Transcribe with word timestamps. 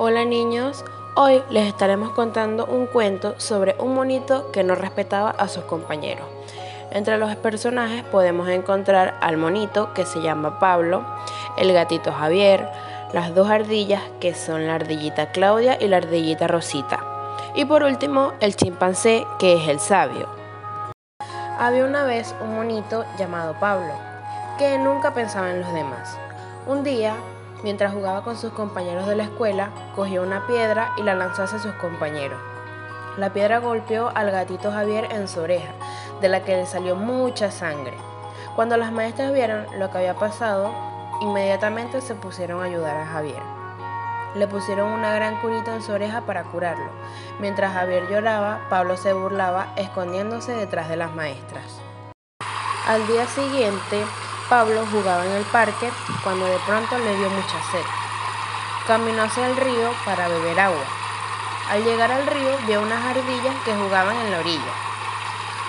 Hola 0.00 0.24
niños, 0.24 0.84
hoy 1.16 1.42
les 1.50 1.66
estaremos 1.66 2.10
contando 2.10 2.66
un 2.66 2.86
cuento 2.86 3.34
sobre 3.40 3.74
un 3.80 3.96
monito 3.96 4.52
que 4.52 4.62
no 4.62 4.76
respetaba 4.76 5.30
a 5.30 5.48
sus 5.48 5.64
compañeros. 5.64 6.24
Entre 6.92 7.18
los 7.18 7.34
personajes 7.34 8.04
podemos 8.04 8.48
encontrar 8.48 9.18
al 9.20 9.38
monito 9.38 9.92
que 9.94 10.06
se 10.06 10.20
llama 10.20 10.60
Pablo, 10.60 11.04
el 11.56 11.72
gatito 11.72 12.12
Javier, 12.12 12.68
las 13.12 13.34
dos 13.34 13.50
ardillas 13.50 14.00
que 14.20 14.34
son 14.34 14.68
la 14.68 14.76
ardillita 14.76 15.32
Claudia 15.32 15.76
y 15.80 15.88
la 15.88 15.96
ardillita 15.96 16.46
Rosita. 16.46 17.00
Y 17.56 17.64
por 17.64 17.82
último, 17.82 18.34
el 18.38 18.54
chimpancé 18.54 19.26
que 19.40 19.54
es 19.54 19.66
el 19.66 19.80
sabio. 19.80 20.28
Había 21.58 21.84
una 21.84 22.04
vez 22.04 22.36
un 22.40 22.54
monito 22.54 23.04
llamado 23.18 23.56
Pablo, 23.58 23.94
que 24.58 24.78
nunca 24.78 25.12
pensaba 25.12 25.50
en 25.50 25.62
los 25.62 25.72
demás. 25.72 26.16
Un 26.68 26.84
día, 26.84 27.16
mientras 27.62 27.92
jugaba 27.92 28.22
con 28.22 28.36
sus 28.36 28.52
compañeros 28.52 29.06
de 29.06 29.16
la 29.16 29.24
escuela, 29.24 29.70
cogió 29.94 30.22
una 30.22 30.46
piedra 30.46 30.92
y 30.96 31.02
la 31.02 31.14
lanzó 31.14 31.44
hacia 31.44 31.58
sus 31.58 31.72
compañeros. 31.74 32.38
La 33.16 33.32
piedra 33.32 33.58
golpeó 33.58 34.10
al 34.14 34.30
gatito 34.30 34.70
Javier 34.70 35.08
en 35.10 35.26
su 35.26 35.40
oreja, 35.40 35.72
de 36.20 36.28
la 36.28 36.44
que 36.44 36.56
le 36.56 36.66
salió 36.66 36.94
mucha 36.94 37.50
sangre. 37.50 37.96
Cuando 38.54 38.76
las 38.76 38.92
maestras 38.92 39.32
vieron 39.32 39.66
lo 39.78 39.90
que 39.90 39.98
había 39.98 40.14
pasado, 40.14 40.72
inmediatamente 41.20 42.00
se 42.00 42.14
pusieron 42.14 42.60
a 42.60 42.64
ayudar 42.64 42.96
a 42.96 43.06
Javier. 43.06 43.42
Le 44.34 44.46
pusieron 44.46 44.92
una 44.92 45.12
gran 45.14 45.40
curita 45.40 45.74
en 45.74 45.82
su 45.82 45.92
oreja 45.92 46.20
para 46.22 46.44
curarlo. 46.44 46.90
Mientras 47.40 47.72
Javier 47.72 48.08
lloraba, 48.08 48.60
Pablo 48.68 48.96
se 48.96 49.12
burlaba 49.12 49.72
escondiéndose 49.76 50.52
detrás 50.52 50.88
de 50.88 50.96
las 50.96 51.14
maestras. 51.14 51.80
Al 52.86 53.06
día 53.06 53.26
siguiente, 53.26 54.04
Pablo 54.48 54.82
jugaba 54.90 55.26
en 55.26 55.32
el 55.32 55.44
parque 55.44 55.90
cuando 56.24 56.46
de 56.46 56.58
pronto 56.60 56.98
le 56.98 57.16
dio 57.16 57.28
mucha 57.28 57.62
sed. 57.70 57.84
Caminó 58.86 59.24
hacia 59.24 59.46
el 59.46 59.56
río 59.56 59.92
para 60.06 60.26
beber 60.28 60.58
agua. 60.58 60.84
Al 61.68 61.84
llegar 61.84 62.10
al 62.10 62.26
río 62.26 62.56
vio 62.66 62.80
unas 62.80 63.04
ardillas 63.04 63.54
que 63.66 63.74
jugaban 63.74 64.16
en 64.16 64.30
la 64.30 64.38
orilla. 64.38 64.72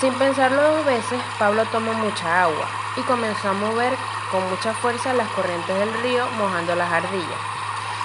Sin 0.00 0.12
pensarlo 0.14 0.60
dos 0.60 0.84
veces, 0.84 1.20
Pablo 1.38 1.64
tomó 1.66 1.92
mucha 1.94 2.42
agua 2.42 2.66
y 2.96 3.02
comenzó 3.02 3.50
a 3.50 3.52
mover 3.52 3.96
con 4.32 4.50
mucha 4.50 4.74
fuerza 4.74 5.14
las 5.14 5.28
corrientes 5.28 5.78
del 5.78 5.94
río 6.02 6.26
mojando 6.36 6.74
las 6.74 6.90
ardillas. 6.92 7.40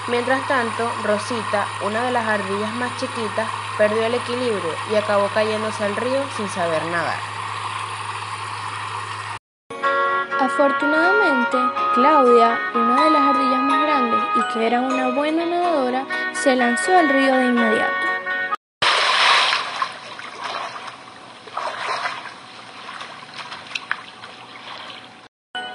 Mientras 0.08 0.48
tanto, 0.48 0.92
Rosita, 1.04 1.66
una 1.82 2.04
de 2.04 2.12
las 2.12 2.28
ardillas 2.28 2.74
más 2.76 2.96
chiquitas, 2.98 3.48
perdió 3.76 4.06
el 4.06 4.14
equilibrio 4.14 4.76
y 4.92 4.96
acabó 4.96 5.30
cayéndose 5.30 5.84
al 5.84 5.96
río 5.96 6.22
sin 6.38 6.48
saber 6.48 6.86
nadar. 6.86 7.29
Afortunadamente, 10.52 11.58
Claudia, 11.94 12.58
una 12.74 13.04
de 13.04 13.12
las 13.12 13.22
ardillas 13.22 13.62
más 13.62 13.84
grandes 13.84 14.20
y 14.36 14.54
que 14.54 14.66
era 14.66 14.82
una 14.82 15.10
buena 15.10 15.46
nadadora, 15.46 16.06
se 16.34 16.56
lanzó 16.56 16.98
al 16.98 17.08
río 17.08 17.36
de 17.36 17.46
inmediato. 17.46 17.94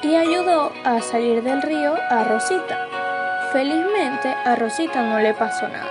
Y 0.03 0.17
ayudó 0.17 0.73
a 0.85 1.01
salir 1.01 1.43
del 1.45 1.63
río 1.63 1.95
a 2.11 2.25
Rosita. 2.25 2.89
Felizmente 3.53 4.35
a 4.45 4.57
Rosita 4.57 5.03
no 5.03 5.21
le 5.21 5.35
pasó 5.35 5.69
nada, 5.69 5.89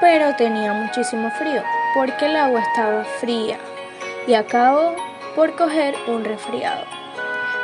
pero 0.00 0.34
tenía 0.34 0.72
muchísimo 0.72 1.30
frío 1.32 1.62
porque 1.94 2.24
el 2.24 2.36
agua 2.36 2.62
estaba 2.62 3.04
fría 3.04 3.58
y 4.26 4.32
acabó 4.32 4.96
por 5.36 5.54
coger 5.54 5.94
un 6.06 6.24
resfriado. 6.24 6.97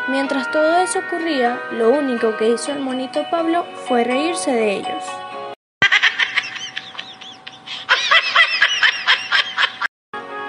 Mientras 0.06 0.50
todo 0.50 0.76
eso 0.76 0.98
ocurría, 0.98 1.58
lo 1.72 1.88
único 1.88 2.36
que 2.36 2.50
hizo 2.50 2.72
el 2.72 2.80
monito 2.80 3.24
Pablo 3.30 3.64
fue 3.88 4.04
reírse 4.04 4.52
de 4.52 4.72
ellos. 4.74 5.02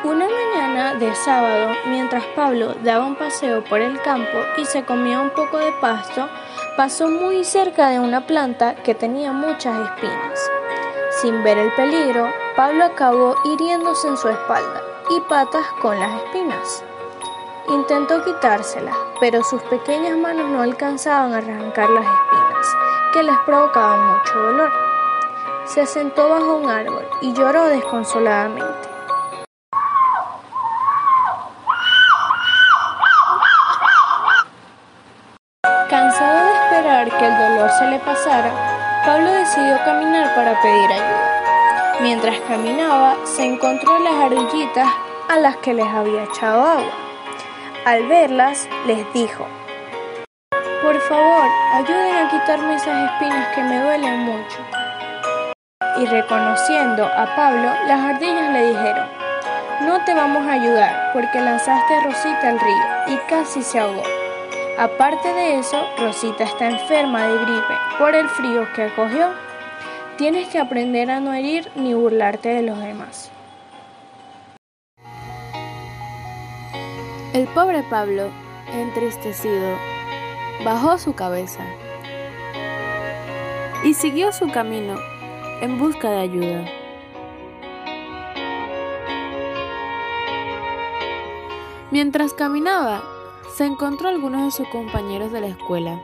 Una 0.03 0.27
mañana 0.27 0.95
de 0.95 1.15
sábado, 1.15 1.73
mientras 1.85 2.25
Pablo 2.35 2.75
daba 2.83 3.05
un 3.05 3.15
paseo 3.15 3.63
por 3.63 3.79
el 3.79 4.01
campo 4.01 4.37
y 4.57 4.65
se 4.65 4.83
comía 4.83 5.21
un 5.21 5.29
poco 5.29 5.57
de 5.57 5.71
pasto, 5.79 6.27
pasó 6.75 7.07
muy 7.07 7.45
cerca 7.45 7.87
de 7.87 7.99
una 8.01 8.27
planta 8.27 8.75
que 8.75 8.93
tenía 8.93 9.31
muchas 9.31 9.89
espinas. 9.89 10.51
Sin 11.21 11.43
ver 11.45 11.57
el 11.57 11.71
peligro, 11.75 12.29
Pablo 12.57 12.83
acabó 12.83 13.37
hiriéndose 13.45 14.09
en 14.09 14.17
su 14.17 14.27
espalda 14.27 14.83
y 15.09 15.21
patas 15.21 15.65
con 15.81 15.97
las 15.97 16.21
espinas. 16.23 16.83
Intentó 17.67 18.23
quitárselas, 18.23 18.95
pero 19.19 19.43
sus 19.43 19.59
pequeñas 19.63 20.15
manos 20.15 20.47
no 20.49 20.61
alcanzaban 20.61 21.33
a 21.33 21.37
arrancar 21.37 21.89
las 21.89 22.05
espinas, 22.05 22.77
que 23.11 23.23
les 23.23 23.37
provocaban 23.39 24.17
mucho 24.17 24.37
dolor. 24.37 24.71
Se 25.65 25.87
sentó 25.87 26.29
bajo 26.29 26.57
un 26.57 26.69
árbol 26.69 27.07
y 27.21 27.33
lloró 27.33 27.65
desconsoladamente. 27.65 28.89
Cansado 35.89 36.45
de 36.45 36.53
esperar 36.53 37.17
que 37.17 37.25
el 37.25 37.37
dolor 37.37 37.71
se 37.71 37.85
le 37.85 37.99
pasara, 37.99 38.51
Pablo 39.07 39.31
decidió 39.31 39.77
caminar 39.83 40.35
para 40.35 40.61
pedir 40.61 40.91
ayuda. 40.91 41.97
Mientras 42.01 42.39
caminaba, 42.41 43.15
se 43.23 43.43
encontró 43.43 43.97
las 43.99 44.13
ardillitas 44.13 44.87
a 45.29 45.37
las 45.39 45.57
que 45.57 45.73
les 45.73 45.87
había 45.87 46.25
echado 46.25 46.63
agua. 46.63 47.04
Al 47.85 48.07
verlas, 48.07 48.67
les 48.87 49.13
dijo, 49.13 49.45
Por 50.81 50.99
favor, 51.01 51.45
ayuden 51.75 52.15
a 52.15 52.29
quitarme 52.31 52.73
esas 52.73 53.11
espinas 53.11 53.53
que 53.53 53.61
me 53.61 53.79
duelen 53.79 54.21
mucho. 54.21 54.57
Y 55.97 56.07
reconociendo 56.07 57.05
a 57.05 57.35
Pablo, 57.35 57.69
las 57.85 57.99
ardillas 57.99 58.51
le 58.53 58.69
dijeron, 58.69 59.07
No 59.83 60.03
te 60.03 60.15
vamos 60.15 60.47
a 60.47 60.53
ayudar 60.53 61.11
porque 61.13 61.39
lanzaste 61.39 61.93
a 61.93 62.03
Rosita 62.05 62.49
al 62.49 62.59
río 62.59 63.15
y 63.15 63.17
casi 63.29 63.61
se 63.61 63.79
ahogó. 63.79 64.01
Aparte 64.79 65.31
de 65.31 65.59
eso, 65.59 65.87
Rosita 65.99 66.43
está 66.43 66.67
enferma 66.67 67.27
de 67.27 67.37
gripe 67.37 67.73
por 67.99 68.15
el 68.15 68.27
frío 68.29 68.67
que 68.73 68.85
acogió. 68.85 69.29
Tienes 70.17 70.47
que 70.47 70.57
aprender 70.57 71.11
a 71.11 71.19
no 71.19 71.35
herir 71.35 71.69
ni 71.75 71.93
burlarte 71.93 72.49
de 72.49 72.63
los 72.63 72.79
demás. 72.79 73.31
El 77.35 77.49
pobre 77.49 77.83
Pablo, 77.83 78.29
entristecido, 78.71 79.75
bajó 80.63 80.97
su 80.97 81.15
cabeza 81.15 81.65
y 83.83 83.93
siguió 83.93 84.31
su 84.31 84.49
camino 84.49 84.95
en 85.59 85.77
busca 85.77 86.09
de 86.11 86.19
ayuda. 86.19 86.65
Mientras 91.91 92.33
caminaba, 92.33 93.03
se 93.53 93.65
encontró 93.65 94.07
algunos 94.07 94.45
de 94.45 94.51
sus 94.51 94.69
compañeros 94.69 95.33
de 95.33 95.41
la 95.41 95.47
escuela. 95.47 96.01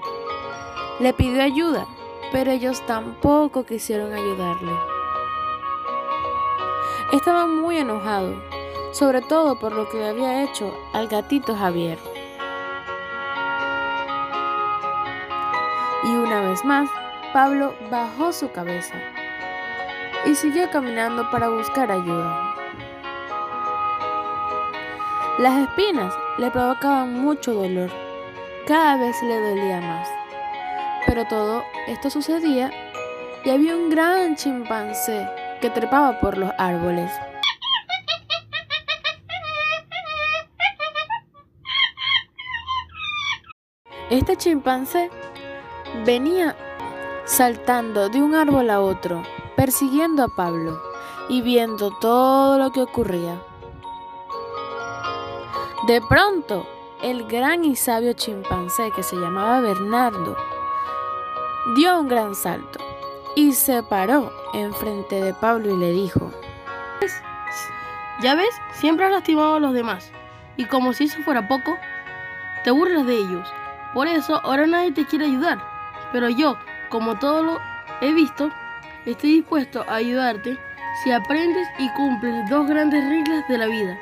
Le 0.99 1.13
pidió 1.13 1.43
ayuda, 1.43 1.87
pero 2.33 2.51
ellos 2.51 2.85
tampoco 2.85 3.63
quisieron 3.63 4.11
ayudarle. 4.11 4.73
Estaba 7.13 7.47
muy 7.47 7.77
enojado, 7.77 8.35
sobre 8.91 9.21
todo 9.21 9.57
por 9.57 9.71
lo 9.73 9.89
que 9.89 10.05
había 10.05 10.43
hecho 10.43 10.73
al 10.93 11.07
gatito 11.07 11.55
Javier. 11.55 11.97
Y 16.03 16.15
una 16.15 16.41
vez 16.41 16.65
más, 16.65 16.89
Pablo 17.33 17.73
bajó 17.89 18.33
su 18.33 18.51
cabeza 18.51 18.95
y 20.25 20.35
siguió 20.35 20.69
caminando 20.69 21.29
para 21.31 21.49
buscar 21.49 21.91
ayuda. 21.91 22.55
Las 25.39 25.57
espinas 25.59 26.13
le 26.37 26.51
provocaban 26.51 27.19
mucho 27.19 27.53
dolor, 27.53 27.89
cada 28.67 28.97
vez 28.97 29.15
le 29.23 29.39
dolía 29.39 29.81
más. 29.81 30.07
Pero 31.07 31.25
todo 31.25 31.63
esto 31.87 32.09
sucedía 32.09 32.69
y 33.43 33.49
había 33.49 33.75
un 33.75 33.89
gran 33.89 34.35
chimpancé 34.35 35.27
que 35.61 35.69
trepaba 35.69 36.19
por 36.19 36.37
los 36.37 36.51
árboles. 36.57 37.11
Este 44.11 44.35
chimpancé 44.35 45.09
venía 46.05 46.57
saltando 47.23 48.09
de 48.09 48.21
un 48.21 48.35
árbol 48.35 48.69
a 48.69 48.81
otro, 48.81 49.23
persiguiendo 49.55 50.25
a 50.25 50.27
Pablo 50.27 50.81
y 51.29 51.41
viendo 51.41 51.91
todo 52.01 52.57
lo 52.57 52.73
que 52.73 52.81
ocurría. 52.81 53.41
De 55.87 56.01
pronto, 56.09 56.67
el 57.01 57.25
gran 57.25 57.63
y 57.63 57.77
sabio 57.77 58.11
chimpancé 58.11 58.91
que 58.93 59.01
se 59.01 59.15
llamaba 59.15 59.61
Bernardo 59.61 60.35
dio 61.77 61.97
un 61.97 62.09
gran 62.09 62.35
salto 62.35 62.79
y 63.37 63.53
se 63.53 63.81
paró 63.81 64.29
enfrente 64.53 65.23
de 65.23 65.33
Pablo 65.33 65.73
y 65.73 65.77
le 65.77 65.93
dijo, 65.93 66.29
¿Ya 68.21 68.35
ves? 68.35 68.53
Siempre 68.73 69.05
has 69.05 69.13
lastimado 69.13 69.55
a 69.55 69.59
los 69.61 69.71
demás. 69.71 70.11
Y 70.57 70.65
como 70.65 70.91
si 70.91 71.05
eso 71.05 71.23
fuera 71.23 71.47
poco, 71.47 71.77
te 72.65 72.71
burlas 72.71 73.05
de 73.07 73.15
ellos. 73.15 73.47
Por 73.93 74.07
eso 74.07 74.39
ahora 74.43 74.67
nadie 74.67 74.91
te 74.91 75.05
quiere 75.05 75.25
ayudar. 75.25 75.59
Pero 76.11 76.29
yo, 76.29 76.57
como 76.89 77.17
todo 77.19 77.43
lo 77.43 77.59
he 78.01 78.13
visto, 78.13 78.49
esté 79.05 79.27
dispuesto 79.27 79.85
a 79.87 79.95
ayudarte 79.95 80.57
si 81.03 81.11
aprendes 81.11 81.67
y 81.77 81.89
cumples 81.89 82.49
dos 82.49 82.67
grandes 82.67 83.03
reglas 83.07 83.47
de 83.47 83.57
la 83.57 83.67
vida. 83.67 83.97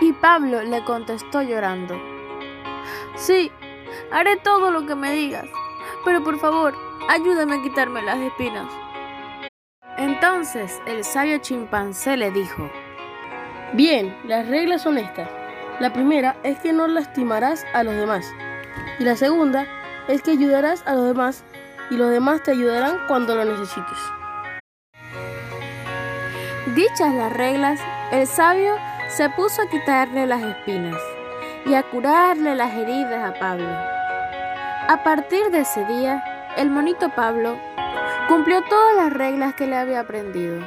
Y 0.00 0.12
Pablo 0.12 0.62
le 0.62 0.82
contestó 0.84 1.42
llorando. 1.42 1.94
Sí, 3.16 3.50
haré 4.10 4.36
todo 4.36 4.70
lo 4.70 4.86
que 4.86 4.94
me 4.94 5.12
digas, 5.12 5.46
pero 6.04 6.24
por 6.24 6.38
favor, 6.38 6.74
ayúdame 7.08 7.56
a 7.56 7.62
quitarme 7.62 8.02
las 8.02 8.18
espinas. 8.18 8.72
Entonces 9.98 10.80
el 10.86 11.04
sabio 11.04 11.38
chimpancé 11.38 12.16
le 12.16 12.30
dijo, 12.30 12.70
Bien, 13.74 14.16
las 14.24 14.48
reglas 14.48 14.82
son 14.82 14.98
estas. 14.98 15.28
La 15.78 15.92
primera 15.92 16.36
es 16.42 16.58
que 16.58 16.72
no 16.72 16.88
lastimarás 16.88 17.64
a 17.72 17.84
los 17.84 17.94
demás. 17.94 18.26
Y 19.00 19.04
la 19.04 19.16
segunda 19.16 19.66
es 20.08 20.20
que 20.20 20.32
ayudarás 20.32 20.86
a 20.86 20.92
los 20.92 21.06
demás 21.06 21.42
y 21.90 21.96
los 21.96 22.10
demás 22.10 22.42
te 22.42 22.50
ayudarán 22.50 22.98
cuando 23.08 23.34
lo 23.34 23.46
necesites. 23.46 23.98
Dichas 26.74 27.14
las 27.14 27.32
reglas, 27.32 27.80
el 28.12 28.26
sabio 28.26 28.74
se 29.08 29.30
puso 29.30 29.62
a 29.62 29.70
quitarle 29.70 30.26
las 30.26 30.42
espinas 30.42 31.00
y 31.64 31.72
a 31.72 31.82
curarle 31.82 32.54
las 32.54 32.74
heridas 32.74 33.30
a 33.30 33.38
Pablo. 33.40 33.70
A 33.70 35.00
partir 35.02 35.50
de 35.50 35.60
ese 35.60 35.82
día, 35.86 36.22
el 36.58 36.68
monito 36.68 37.08
Pablo 37.16 37.56
cumplió 38.28 38.62
todas 38.68 38.96
las 38.96 39.12
reglas 39.14 39.54
que 39.54 39.66
le 39.66 39.78
había 39.78 40.00
aprendido. 40.00 40.60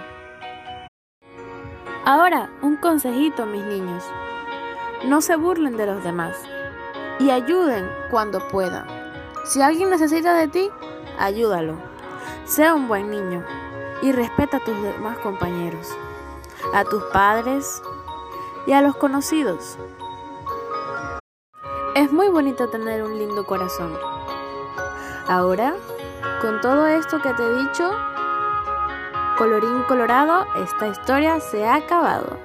Ahora, 2.03 2.49
un 2.63 2.77
consejito, 2.77 3.45
mis 3.45 3.63
niños. 3.63 4.03
No 5.05 5.21
se 5.21 5.35
burlen 5.35 5.77
de 5.77 5.85
los 5.85 6.03
demás 6.03 6.35
y 7.23 7.31
ayuden 7.31 7.89
cuando 8.11 8.45
puedan. 8.49 8.85
Si 9.45 9.61
alguien 9.61 9.89
necesita 9.89 10.33
de 10.33 10.49
ti, 10.49 10.69
ayúdalo. 11.17 11.77
Sea 12.43 12.73
un 12.73 12.89
buen 12.89 13.09
niño 13.09 13.45
y 14.01 14.11
respeta 14.11 14.57
a 14.57 14.63
tus 14.63 14.81
demás 14.81 15.17
compañeros, 15.19 15.87
a 16.73 16.83
tus 16.83 17.01
padres 17.13 17.81
y 18.67 18.73
a 18.73 18.81
los 18.81 18.97
conocidos. 18.97 19.77
Es 21.95 22.11
muy 22.11 22.27
bonito 22.27 22.67
tener 22.67 23.01
un 23.03 23.17
lindo 23.17 23.45
corazón. 23.45 23.97
Ahora, 25.27 25.75
con 26.41 26.59
todo 26.59 26.87
esto 26.87 27.21
que 27.21 27.33
te 27.33 27.43
he 27.43 27.55
dicho, 27.59 27.89
colorín 29.37 29.83
colorado, 29.83 30.45
esta 30.61 30.87
historia 30.87 31.39
se 31.39 31.65
ha 31.65 31.75
acabado. 31.75 32.37